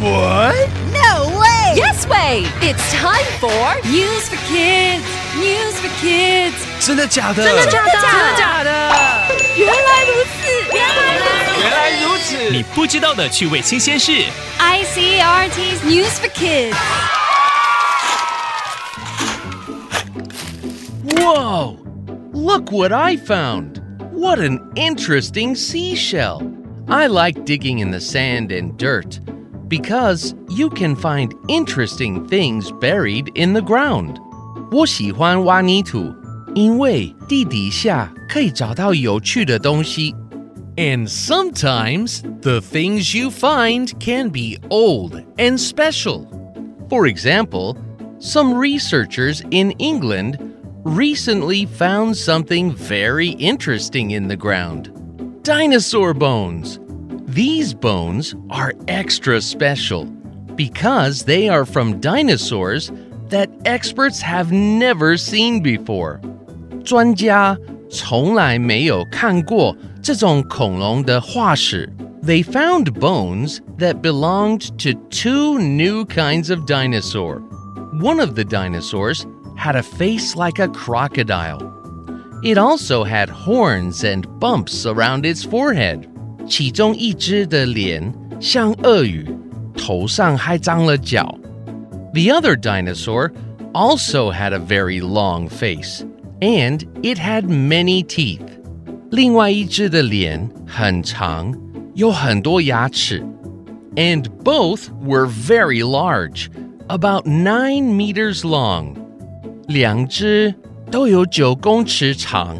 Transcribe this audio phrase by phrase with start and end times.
[0.00, 0.68] What?
[0.92, 1.74] No way!
[1.76, 2.44] Yes way!
[2.60, 5.04] It's time for News for Kids!
[5.36, 6.56] News for Kids!
[6.80, 7.44] 真的假的？
[7.44, 7.90] 真的假的？
[7.92, 8.70] 真的假的？
[9.56, 10.34] 原来如此！
[10.74, 11.60] 原来如此！
[11.62, 12.50] 原来如此！
[12.50, 14.24] 你不知道的趣味新鲜事。
[14.58, 16.76] ICRT's News for Kids!
[21.16, 21.78] Whoa!
[22.32, 23.80] Look what I found!
[24.12, 26.42] What an interesting seashell!
[26.88, 29.20] I like digging in the sand and dirt
[29.68, 34.16] because you can find interesting things buried in the ground.
[34.70, 36.14] 我喜欢挖泥土，
[36.54, 40.14] 因为地底下可以找到有趣的东西。
[40.76, 46.26] And sometimes the things you find can be old and special.
[46.88, 47.76] For example,
[48.18, 50.38] some researchers in England
[50.84, 54.90] recently found something very interesting in the ground
[55.42, 56.78] dinosaur bones.
[57.26, 60.04] These bones are extra special
[60.54, 62.90] because they are from dinosaurs
[63.28, 66.20] that experts have never seen before.
[66.84, 67.56] 专家
[67.90, 71.88] 从来没有看过这种恐龙的化石。
[72.22, 77.40] They found bones that belonged to two new kinds of dinosaur.
[78.00, 81.72] One of the dinosaurs had a face like a crocodile.
[82.44, 86.08] It also had horns and bumps around its forehead.
[86.46, 89.26] 其中一只的脸像鳄鱼，
[89.76, 91.38] 头上还长了角。
[92.12, 93.30] The other dinosaur
[93.72, 96.04] also had a very long face,
[96.40, 98.46] and it had many teeth.
[99.10, 101.54] 另外一只的脸很长，
[101.94, 103.24] 有很多牙齿。
[103.94, 106.46] And both were very large,
[106.88, 108.94] about nine meters long.
[109.68, 110.54] 两只
[110.90, 112.58] 都有九公尺长。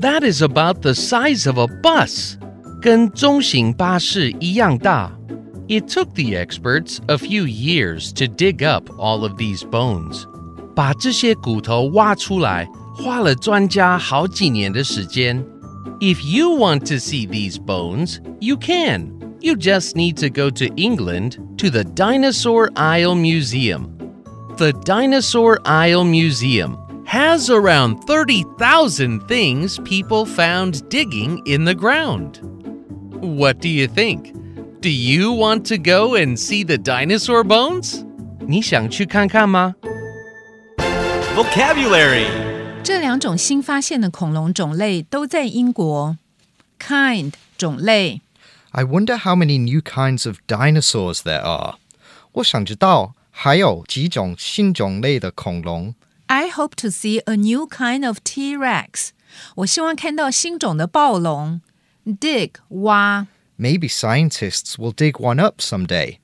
[0.00, 2.34] That is about the size of a bus.
[2.80, 5.12] 跟中型巴士一样大。
[5.68, 10.24] It took the experts a few years to dig up all of these bones.
[10.74, 15.44] 把这些骨头挖出来，花了专家好几年的时间。
[16.00, 19.12] If you want to see these bones, you can.
[19.40, 23.88] You just need to go to England to the Dinosaur Isle Museum.
[24.56, 26.76] The Dinosaur Isle Museum
[27.06, 32.40] has around 30,000 things people found digging in the ground.
[33.20, 34.32] What do you think?
[34.80, 38.04] Do you want to go and see the dinosaur bones?
[38.46, 39.74] 你想去看看吗？
[41.34, 42.26] Vocabulary
[42.82, 46.16] 这两种新发现的恐龙种类都在英国。
[46.78, 48.20] Kind 种类
[48.70, 51.76] I wonder how many new kinds of dinosaurs there are.
[52.32, 55.94] 我想知道还有几种新种类的恐龙。
[56.26, 59.10] I hope to see a new kind of T-Rex.
[59.56, 61.60] 我希望看到新种的暴龙。
[62.04, 63.26] Dig 挖
[63.58, 66.18] Maybe scientists will dig one up someday.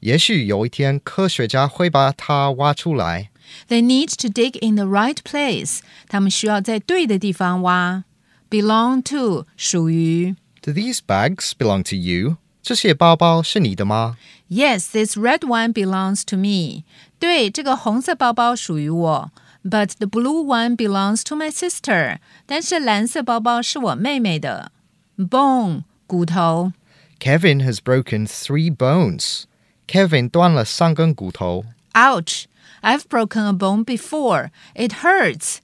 [0.00, 3.30] 也许有一天科学家会把它挖出来。
[3.68, 5.78] They need to dig in the right place.
[6.08, 8.04] 他们需要在对的地方挖。
[8.50, 10.36] Belong to 属于。
[10.60, 12.36] Do these bags belong to you?
[12.62, 14.16] 这些包包是你的吗？
[14.48, 16.84] Yes, this red one belongs to me.
[17.18, 19.30] 对，这个红色包包属于我。
[19.64, 22.18] But the blue one belongs to my sister.
[22.46, 24.72] 但是蓝色包包是我妹妹的。
[25.16, 26.72] Bone 骨头。
[27.18, 29.44] Kevin has broken three bones.
[29.86, 31.64] Kevin 断了三根骨头。
[31.92, 32.46] Ouch!
[32.82, 34.50] I've broken a bone before.
[34.74, 35.58] It hurts.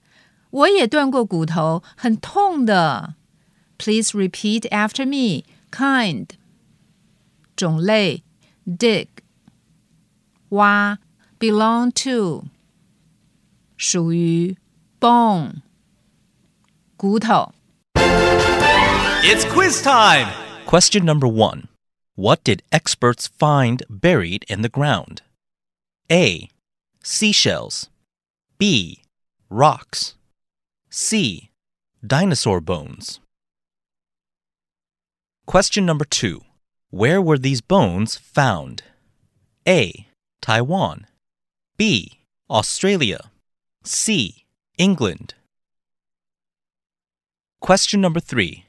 [0.51, 3.15] 我也断过骨头，很痛的。
[3.77, 5.45] Please repeat after me.
[5.71, 6.31] Kind.
[7.57, 8.23] 种类
[8.65, 9.09] dig
[10.51, 10.99] 挖
[11.39, 12.45] belong to
[13.77, 14.57] 属于
[15.01, 15.63] bone
[16.97, 17.53] 骨头。
[19.26, 20.28] It's quiz time!
[20.66, 21.70] Question number one
[22.16, 25.22] What did experts find buried in the ground?
[26.12, 26.50] A.
[27.02, 27.90] Seashells.
[28.58, 29.04] B.
[29.50, 30.16] Rocks.
[30.90, 31.52] C.
[32.06, 33.22] Dinosaur bones.
[35.46, 36.42] Question number two
[36.90, 38.84] Where were these bones found?
[39.66, 40.06] A.
[40.42, 41.08] Taiwan.
[41.78, 42.20] B.
[42.50, 43.32] Australia.
[43.86, 44.44] C.
[44.78, 45.34] England.
[47.62, 48.63] Question number three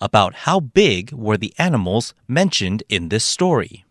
[0.00, 3.84] About how big were the animals mentioned in this story?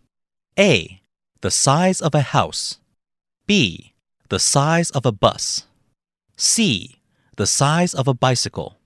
[0.59, 1.01] A.
[1.41, 2.77] The size of a house.
[3.47, 3.93] B.
[4.29, 5.65] The size of a bus.
[6.37, 6.99] C.
[7.35, 8.77] The size of a bicycle.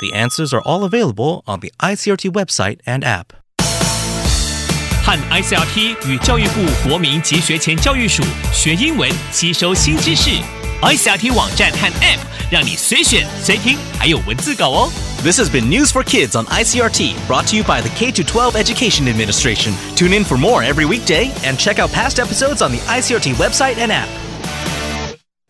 [0.00, 3.32] The answers are all available on the ICRT website and app.
[5.02, 10.30] 和 ICRT 与教育部国民及学前教育署学英文，吸收新知识。
[10.82, 12.18] ICRT 网站和 App
[12.50, 15.09] 让你随选随听，还有文字稿哦。
[15.21, 18.55] This has been News for Kids on ICRT, brought to you by the K 12
[18.55, 19.71] Education Administration.
[19.95, 23.77] Tune in for more every weekday and check out past episodes on the ICRT website
[23.77, 24.09] and app.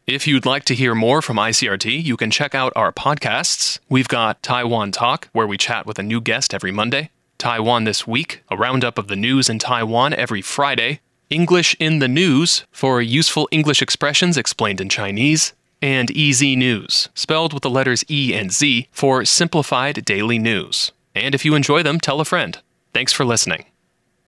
[0.06, 3.80] If you'd like to hear more from ICRT, you can check out our podcasts.
[3.88, 8.06] We've got Taiwan Talk, where we chat with a new guest every Monday, Taiwan This
[8.06, 13.02] Week, a roundup of the news in Taiwan every Friday, English in the News for
[13.02, 18.52] useful English expressions explained in Chinese, and EZ News, spelled with the letters E and
[18.52, 20.92] Z for simplified daily news.
[21.16, 22.60] And if you enjoy them, tell a friend.
[22.94, 23.66] Thanks for listening.